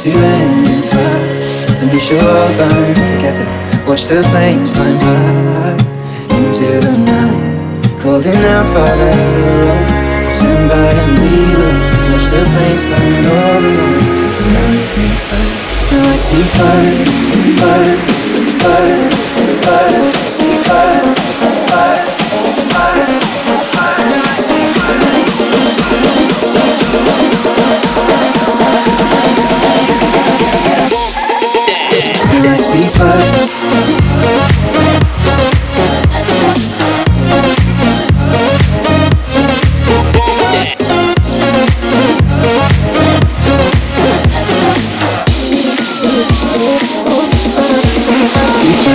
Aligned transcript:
see 0.00 0.16
rain 0.16 0.80
fire, 0.88 1.76
then 1.76 1.88
we 1.92 2.00
all 2.24 2.48
burn 2.56 2.94
together. 3.12 3.46
Watch 3.86 4.04
the 4.04 4.22
flames 4.32 4.72
climb 4.72 4.96
high 4.96 5.76
into 6.36 6.80
the 6.80 6.96
night, 6.96 8.00
calling 8.00 8.42
out 8.54 8.66
Father. 8.72 9.12
And 11.00 11.18
we 11.20 11.36
will 11.58 11.76
watch 12.12 12.26
the 12.32 12.40
flames 12.52 12.84
burn 12.90 13.26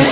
We 0.06 0.12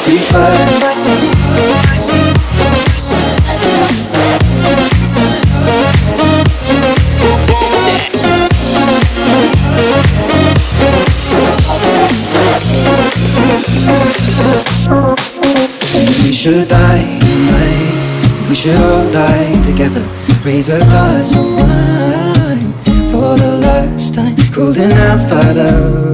should 16.34 16.68
die 16.68 17.20
tonight. 17.20 18.50
We 18.50 18.56
should 18.56 18.76
all 18.76 19.12
die 19.12 19.62
together. 19.64 20.04
Raise 20.44 20.70
a 20.70 20.80
glass 20.80 21.32
of 21.38 21.54
wine 21.54 22.74
for 23.12 23.38
the 23.38 23.60
last 23.62 24.16
time. 24.16 24.36
Holding 24.54 24.92
out 24.92 25.30
Father. 25.30 26.13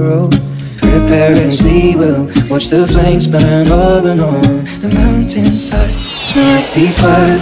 As 1.12 1.60
we 1.60 1.96
will. 1.96 2.26
Watch 2.48 2.68
the 2.68 2.86
flames 2.86 3.26
burn 3.26 3.66
up 3.66 4.04
and 4.04 4.20
on 4.20 4.42
the 4.80 4.88
mountainside. 4.94 5.90
I 5.90 6.60
see 6.60 6.86
fire, 6.86 7.38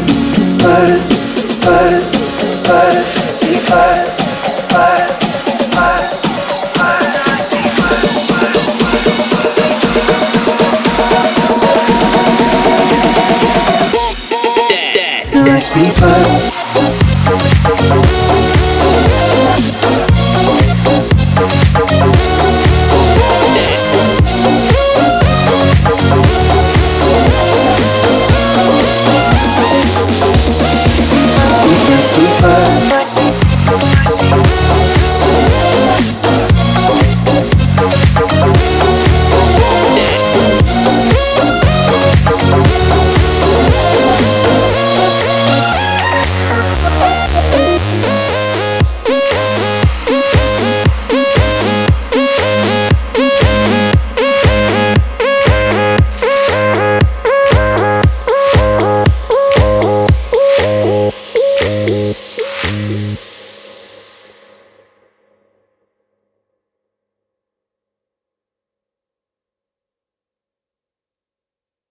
fire, 0.57 0.99
fire, 1.61 2.01
fire. 2.65 3.05
I 3.05 3.29
see 3.29 3.57
fire, 3.69 4.09
fire, 4.73 5.09
fire, 5.77 6.01
fire. 6.73 7.13
See 7.39 7.69
fire, 7.77 8.09
fire, 8.33 8.57
fire. 8.57 9.37
See 9.45 9.77
I 15.41 15.59
see 15.59 15.91
fire. 15.91 16.98